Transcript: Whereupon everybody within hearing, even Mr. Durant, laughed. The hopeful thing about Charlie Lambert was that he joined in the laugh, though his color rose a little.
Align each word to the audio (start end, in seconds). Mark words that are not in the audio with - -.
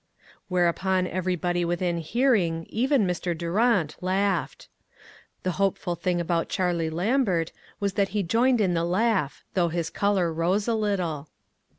Whereupon 0.47 1.05
everybody 1.05 1.63
within 1.63 1.99
hearing, 1.99 2.65
even 2.71 3.05
Mr. 3.05 3.37
Durant, 3.37 3.97
laughed. 4.01 4.67
The 5.43 5.51
hopeful 5.61 5.93
thing 5.93 6.19
about 6.19 6.49
Charlie 6.49 6.89
Lambert 6.89 7.51
was 7.79 7.93
that 7.93 8.09
he 8.09 8.23
joined 8.23 8.59
in 8.61 8.73
the 8.73 8.83
laugh, 8.83 9.43
though 9.53 9.69
his 9.69 9.91
color 9.91 10.33
rose 10.33 10.67
a 10.67 10.73
little. 10.73 11.29